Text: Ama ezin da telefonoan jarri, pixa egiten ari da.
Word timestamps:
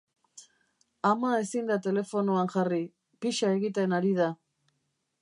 Ama 1.09 1.33
ezin 1.41 1.69
da 1.73 1.77
telefonoan 1.87 2.51
jarri, 2.57 2.83
pixa 3.27 3.55
egiten 3.61 3.99
ari 4.01 4.19
da. 4.23 4.35